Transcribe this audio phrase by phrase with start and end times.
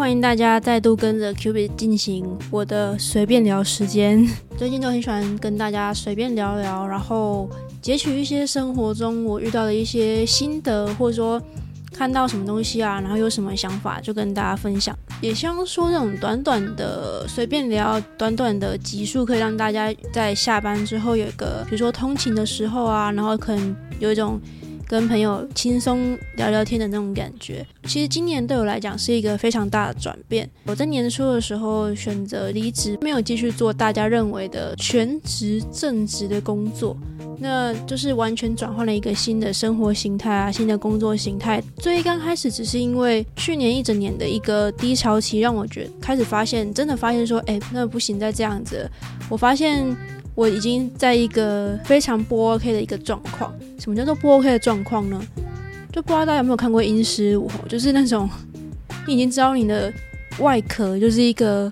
[0.00, 4.26] 欢迎大家再度跟着 Q B 进行我的随便聊时间。
[4.56, 7.46] 最近都很喜欢跟大家随便聊聊，然后
[7.82, 11.38] 截取一些生活中我遇到的一些心得，或者说
[11.92, 14.98] 看到什么东西啊，然后有什么想法就跟大家分享。
[15.20, 24.40] 也希望说这种短短的随便聊，短短的集数，可以让大家在下班之后有一个，比如说通勤的时候啊，然后可能有一种。
[24.90, 30.50] 跟朋友轻松聊聊天的那种感觉，其实今年对我来讲是一个非常大的转变。
[30.66, 36.96] 我在年初的时候选择离职，没有继续做大家认为的全职正职的工作，
[37.38, 41.62] 那就是完全转换了一个新的生活形态啊，新的工作形态。
[41.76, 48.90] 最刚开始只是因为去年一整年的一个低潮期，让我觉开始发现，真的发现说，哎，那不行再这样子。
[49.28, 49.96] 我发现。
[50.40, 53.52] 我已经在一个非常不 OK 的一个状况。
[53.78, 55.20] 什么叫做不 OK 的状况呢？
[55.92, 58.26] 就不知道大家有没有看过《阴尸舞》，就是那种
[59.06, 59.92] 你已经知道你的
[60.38, 61.70] 外壳就是一个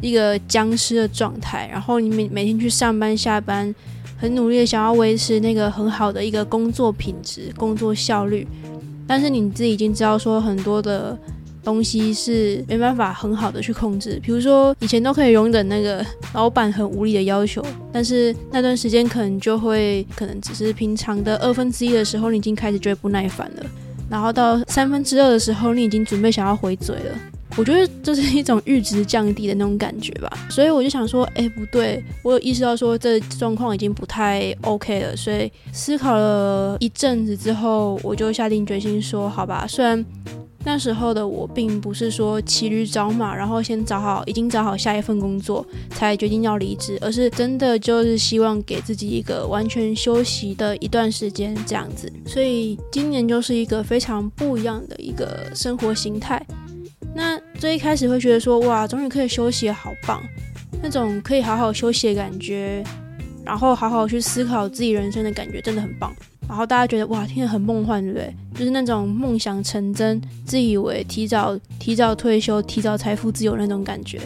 [0.00, 3.74] 一个僵尸的状态，然后你每每天去上班下班，
[4.16, 8.48] 很努力的想要维持那个很好的一个工作品质、工作效率，
[9.06, 11.18] 但是你自己已经知道说很多的。
[11.64, 23.66] 东西是没办法很好的去控制，比如说以前都可以容忍那个老板很无理的要求，但是那段时间可能就会可能只是平常的二分之一的时候，你已经开始觉得不耐烦了，
[24.10, 27.18] 然后到三分之二的时候，你已经准备想要回嘴了。
[27.54, 40.02] 我觉得这是一种阈值降低的那种感觉吧，所以我就想说，哎，不对，我有意识到说这状况已经不太 OK 了，所以思考了一阵子之后，我就下定决心说，好吧，虽然。
[40.64, 52.10] 那时候的我并不是说骑驴找马，然后先找好，已经找好下一份工作才决定要离职，而是真的就是希望给自己一个完全休息的一段时间这样子。
[52.24, 56.40] 所以今年就是一个非常不一样的一个生活形态。
[57.14, 60.22] 那最一开始会觉得说哇，终于可以休息，好棒，
[60.80, 62.84] 那种可以好好休息的感觉，
[63.44, 66.14] 然后好好去思考自己人生的感觉，真的很棒。
[66.48, 68.34] 然后大家觉得哇，听得很梦幻，对不对？
[68.54, 74.20] 就是那种梦想成真，自以为提早提早退休、提早财富自由那种感觉。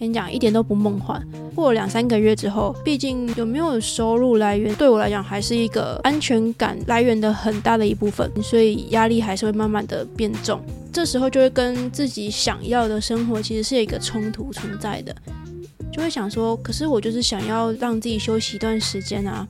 [0.00, 1.20] 跟你讲，一点都不梦幻。
[1.56, 10.60] 过了两三个月之后，毕竟有没有收入来源，对我来讲还是一个安全感来源的很大的一部分，所以压力还是会慢慢的变重。
[10.92, 15.14] 这时候就会跟自己想要的生活其实是一个冲突存在的，
[15.92, 19.46] 就会想说，可是我就是想要让自己休息一段时间啊。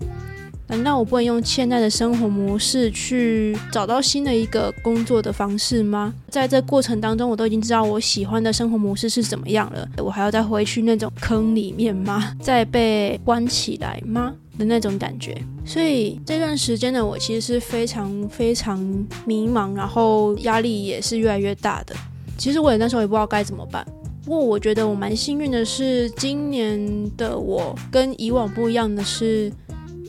[0.68, 6.12] 难道我不能用现在的生活模式去找到新的一个工作的方式吗？
[6.28, 12.34] 在这过程当中，我都已经知道我喜欢的生活模式是怎么样了，我还要再回去那种坑里面吗？
[12.38, 14.34] 再被关起来吗？
[14.58, 15.36] 的那种感觉。
[15.64, 18.78] 所以这段时间的我其实是非常非常
[19.24, 21.96] 迷茫，然后压力也是越来越大的。
[22.36, 23.82] 其实我也那时候也不知道该怎么办。
[24.22, 26.78] 不过我觉得我蛮幸运的是，今年
[27.16, 29.50] 的我跟以往不一样的是。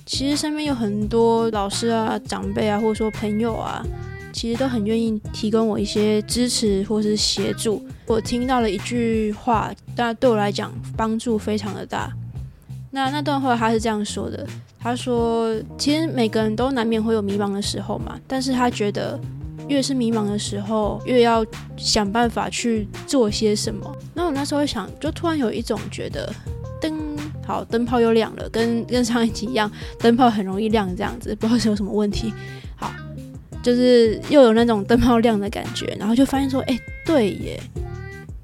[0.10, 3.86] 其实身边有很多老师啊、长辈啊，或者说朋友啊，
[4.34, 7.86] 其实都很愿意提供我一些支持或是协助。
[8.08, 12.12] 我听到了一句话，但对我来讲帮助非常的大。
[12.90, 14.48] 那那段话他是这样说的：
[14.80, 19.18] 他说，其实每个人都难免会有迷茫的时候嘛，但是他觉得
[19.68, 21.46] 越是迷茫的时候，越要
[21.78, 23.96] 想办法去做些什么。
[24.16, 26.34] 那我那时候想，就突然有一种觉得。
[26.82, 26.98] 灯
[27.50, 32.32] 好，灯泡又亮了，跟跟上一集一样，灯泡很容易亮，这样子不知道是有什么问题。
[32.76, 32.94] 好，
[33.64, 37.60] 就是又有那种灯泡亮的感觉，然后就发现说，哎，对耶，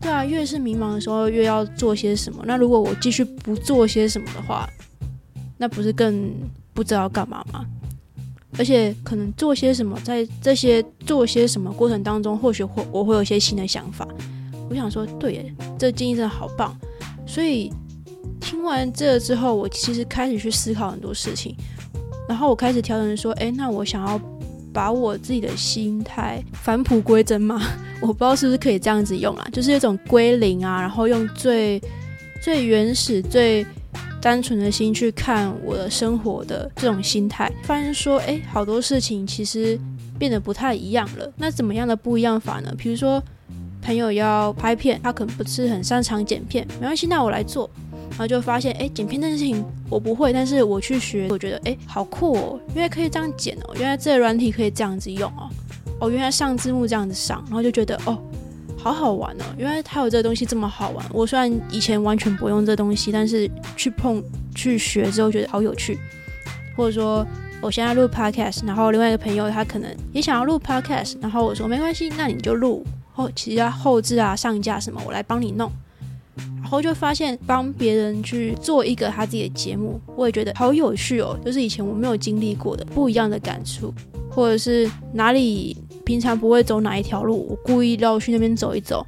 [0.01, 2.43] 对啊，越是迷茫的时候，越要做些什么。
[2.47, 4.67] 那如果我继续不做些什么的话，
[5.59, 6.31] 那不是更
[6.73, 7.63] 不知道干嘛吗？
[8.57, 14.07] 而且可能做些什么，在这些做些什么过程当中，或许会我会有一些新的想法。
[14.67, 16.75] 我想说，对耶，这建议真的好棒，
[17.27, 17.71] 所以。
[18.45, 21.55] 听完这之后，我其实开始去思考很多事情，
[22.29, 24.21] 然后我开始调整说，哎，那我想要
[24.71, 27.59] 把我自己的心态返璞归真嘛？
[27.99, 31.81] 我不知道是不是可以这样子用啊，就是一种归零啊，然后用最
[32.39, 33.65] 最原始、最
[34.21, 39.79] 单纯的心去看我的生活的这种心态，发现说，哎，好多事情其实
[40.19, 41.33] 变得不太一样了。
[41.35, 42.71] 那怎么样的不一样法呢？
[42.77, 43.19] 比如说，
[43.81, 47.67] 朋友要拍片，他可能不是很擅长剪片，没关系，那我来做。
[48.11, 52.59] 然后就发现，哎，剪片这件事情我不会，但是我去学，我觉得，哎，好酷哦！
[52.73, 55.49] 原来可以这样剪哦，原来这个软体可以这样子用哦，
[55.99, 58.17] 哦，原来上字幕这样子上，然后就觉得，哦，
[58.77, 59.43] 好好玩哦！
[59.57, 61.05] 原来它有这个东西这么好玩。
[61.11, 64.23] 我虽然以前完全不用这东西，但是去碰、
[64.53, 65.97] 去学之后，觉得好有趣。
[66.77, 67.25] 或者说，
[67.61, 72.85] 我现在录 podcast，然后另外一个朋友他可能也想要录 podcast，然后我说没关系，那你就录。
[73.13, 75.71] 后其他后置啊、上架什么，我来帮你弄。
[76.75, 83.93] 然后就发现帮别人去做一个他自己的节目，我也觉得好有趣哦，就是以前我没有经历过的不一样的感触，
[84.29, 89.05] 或者是哪里平常不会走哪一条路，我故意绕去那边走一走。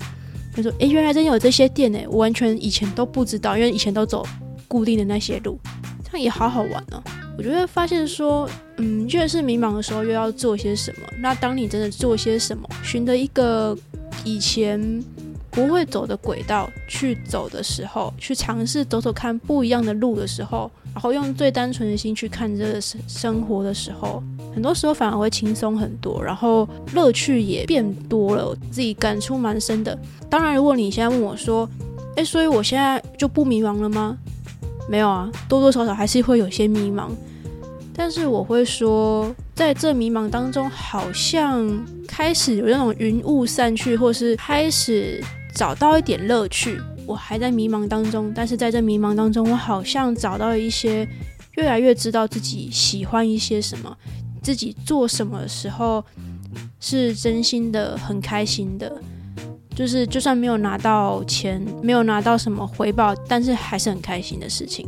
[0.55, 4.25] 他说：“诶，原来真有这些店呢，我完全以前都不知道，因为以前都走
[4.69, 5.59] 固定的那些路，
[6.05, 7.03] 这样也好好玩哦。
[7.37, 11.07] 我觉得发现说，嗯，越是迷茫的时候，又要做些什么。
[11.19, 13.77] 那当你真的做些什么，寻得一个
[14.23, 15.03] 以前。”
[15.57, 24.21] 不会走的轨道去走的时候，去尝试走走看不一样的路的时候，然后用最单纯的心去看这个生生活的时候，
[24.53, 29.97] 很多时候反而会轻松很多，然后乐趣也变多了，自己感触蛮深的。
[30.29, 31.67] 当然，如果你现在问我说，
[32.17, 34.15] 诶，所以我现在就不迷茫了吗？
[34.87, 37.09] 没有啊，多多少少还是会有些迷茫，
[37.95, 41.67] 但是我会说，在这迷茫当中，好像
[42.07, 45.19] 开始有那种云雾散去，或是开始。
[45.57, 51.09] 找到一点乐趣，我还在迷茫当中，但是在这迷茫当中，我好像找到了一些，
[51.53, 53.97] 越来越知道自己喜欢一些什么，
[54.43, 56.05] 自己做什么时候
[56.79, 59.01] 是真心的、很开心的，
[59.75, 64.87] 就是就算没有拿到钱，没有拿到什么回报，但是还是很开心的事情。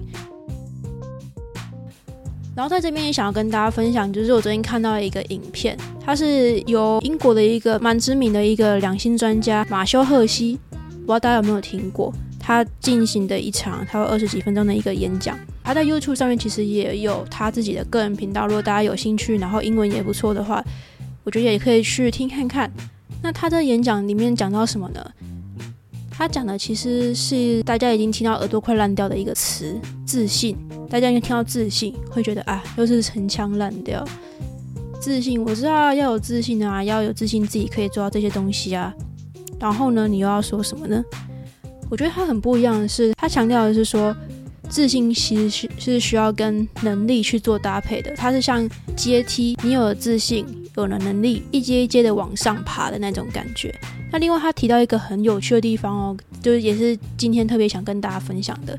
[2.59, 15.39] 然后在这边也想要跟大家分享，就是我昨天看到一个影片，它是由英国的一个蛮知名的一个两性专家马修赫西，不知道大家有没有听过他进行的一场他有二十几分钟的一个演讲。
[15.63, 20.61] 他在 YouTube 上面其实也有他自己的个人频道，如果大家有兴趣，然后英文也不错的话，
[21.23, 22.69] 我觉得也可以去听看看。
[23.21, 25.11] 那他在演讲里面讲到什么呢？
[26.19, 30.53] 他讲的其实是大家已经听到耳朵快烂掉的一个词——自信。
[30.89, 34.05] 大家应该听到自信，会觉得啊，又是陈腔烂调。
[34.99, 38.93] 自信，我知道要有自信啊，要有自信自己可以做到这些东西啊。
[39.61, 41.01] 然后呢，你又要说什么呢？
[41.89, 44.13] 我觉得他很不一样的是，他强调的是说，
[44.69, 48.15] 自信其实是是需要跟能力去做搭配的。
[48.15, 50.45] 它是像阶梯，你有了自信，
[50.77, 53.73] 有了能力，一阶一阶的往上爬的那种感觉。
[54.11, 58.77] 那另外他提到一个很有趣的地方哦，就是也是今天特别想跟大家分享的。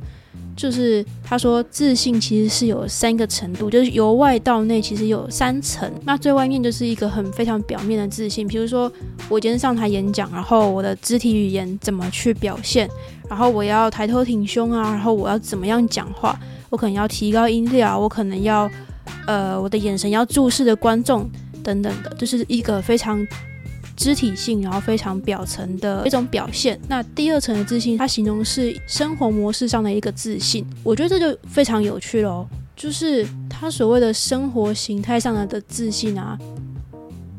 [0.61, 5.91] 就是他说，自信其实是有三个程度，就是由外到内，其实有三层。
[6.05, 8.93] 那最外面就是一个很非常表面的自信，比如说
[9.31, 12.87] 我今天上台演讲，然后我的肢体语言怎么去表现，
[13.27, 18.71] 然后我要抬头挺胸啊，然后我要怎么样讲话，我可能要提高音调，我可能要
[19.27, 21.27] 呃我的眼神要注视着观众
[21.65, 23.27] 等等的，就是一个非常。
[24.00, 26.81] 肢体性，然后非常表层的一种表现。
[26.88, 30.64] 那第二层的自信，它形容是生活模式上的一个自信。
[30.82, 36.38] 我觉得这就非常有趣喽，就是他所谓的生活形态上的的自信啊。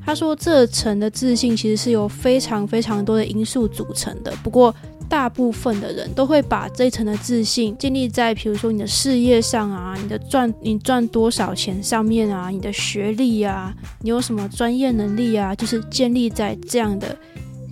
[0.06, 4.32] 他说这层的自信其实是由非常非常多的因素组成的。
[4.44, 4.74] 不过。
[5.12, 17.14] 大部分的人都会把这一层的自信建立在，比如说你的事业上啊，你的赚你赚多少钱上面啊，你的学历啊，你有什么专业能力啊，就是建立在这样的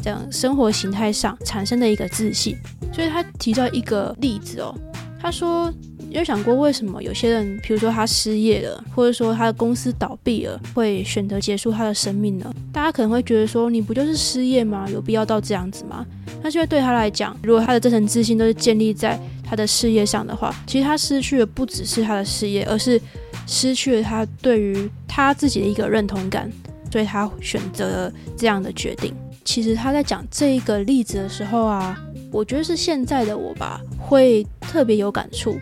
[0.03, 2.57] 这样生活形态上产生的一个自信。
[2.91, 4.75] 所以他提到一个例子哦，
[5.21, 5.73] 他说。
[6.11, 12.51] 有想过为什么有些人，比如说他失业了，或者说他的公司倒闭了，会选择结束他的生命呢？
[12.73, 14.87] 大家可能会觉得说，你不就是失业吗？
[14.91, 16.03] 有必要到这样子吗？
[16.41, 22.99] 那就对他来讲，如果他的这层自信都是建立在他的事业上的话，其实他失去的不只是他的事业，而是
[23.45, 26.51] 失去了他对于他自己的一个认同感，
[26.91, 29.13] 所以他选择了这样的决定。
[29.43, 31.99] 其实他在讲这一个例子的时候啊，
[32.31, 35.57] 我觉得是现在的我吧，会特别有感触。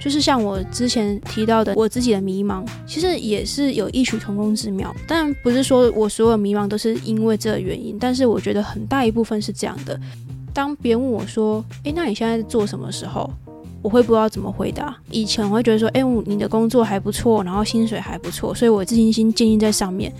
[0.00, 4.94] 就是像我之前提到的，我自己的迷茫，其实也是有异曲同工之妙。
[5.06, 10.00] 当然不是说我所有迷茫都是因为这个原因，但是我觉得很大一部分是这样的。
[10.54, 13.30] 当别人问我说：“诶，那你现在在做什么？”时候，
[13.82, 14.96] 我会不知道怎么回答。
[15.10, 20.12] 以前我会觉得说：“诶，你的工作还不错，然后薪水还不错，所以我自信心建立在上面。”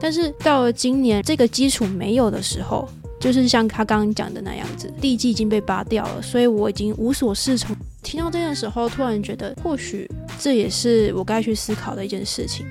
[0.00, 2.88] 但是到了今年，这个基础没有的时候，
[3.20, 7.76] 就是像他刚刚讲的那样子，地基已经被拔掉了，所以我已经无所适从。
[8.04, 10.08] 听到这件时候，突然觉得或许
[10.38, 12.64] 这也是我该去思考的一件事情。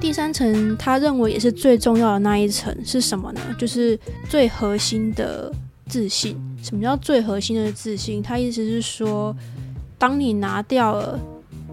[0.00, 3.40] 第三层，他认为也是最重要的那一层是什么呢？
[3.58, 3.98] 就是
[4.28, 5.52] 最核心的
[5.88, 6.36] 自信。
[6.62, 8.22] 什么叫最核心的自信？
[8.22, 9.34] 他意思是说，
[9.98, 11.18] 当你拿掉了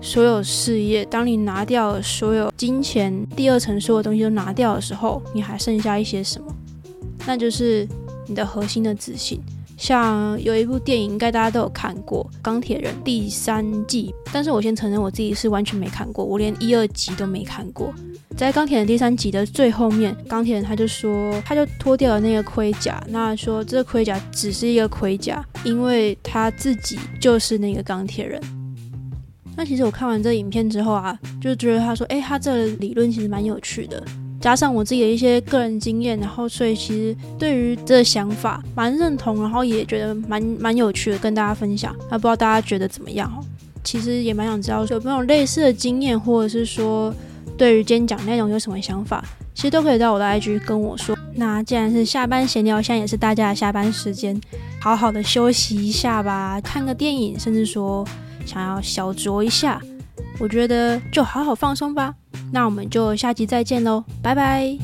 [0.01, 6.47] 所有事业，当你拿掉了所有金钱，第二层所有东西都拿掉的时候，你还剩下一些什么？
[7.25, 7.87] 那就是
[8.25, 9.39] 你的核心的自信。
[9.77, 17.93] 像有一部电影，应该大家都有看过《钢铁人》第三季，但是我先承认我自己是完全没看过，我连一二集都没看过。
[18.37, 28.41] 在《钢铁人》第三集的最后面，钢铁人他就说，他就脱掉了那个盔甲，那说这个盔甲只是一个盔甲，因为他自己就是那个钢铁人。
[29.55, 34.03] 那其实我看完这影片之后啊，就觉得他说，哎，他这理论其实蛮有趣的。
[34.43, 41.95] 加上我自己的一些个人经验，然后所以其实对于这想法蛮认同，然后也觉得蛮蛮有趣的，跟大家分享。
[42.11, 43.39] 那不知道大家觉得怎么样哦？
[43.85, 47.15] 其实也蛮想知道有没有类似的经验，或者是说
[47.57, 49.23] 对于今天讲内容有什么想法，
[49.55, 51.17] 其实都可以到我的 IG 跟我说。
[51.35, 54.37] 那既然是下班闲聊，现在也是大家的下班时间，
[54.81, 58.05] 好好的休息一下吧，看个电影，甚至说
[58.45, 59.81] 想要小酌一下，
[60.39, 62.13] 我觉得就好好放松吧。
[62.51, 64.77] 那我们就下集再见喽，拜拜。